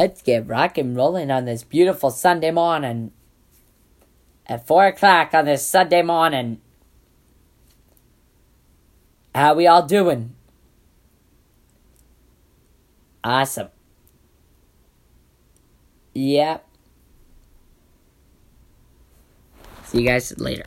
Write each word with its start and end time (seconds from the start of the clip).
Let's 0.00 0.22
get 0.22 0.48
rock 0.48 0.76
and 0.76 0.96
rolling 0.96 1.30
on 1.30 1.44
this 1.44 1.62
beautiful 1.62 2.10
Sunday 2.10 2.50
morning. 2.50 3.12
At 4.44 4.66
4 4.66 4.88
o'clock 4.88 5.32
on 5.32 5.44
this 5.44 5.64
Sunday 5.64 6.02
morning. 6.02 6.60
How 9.32 9.54
we 9.54 9.68
all 9.68 9.86
doing? 9.86 10.34
Awesome. 13.22 13.68
Yep. 16.14 16.66
See 19.84 20.00
you 20.00 20.08
guys 20.08 20.36
later. 20.40 20.64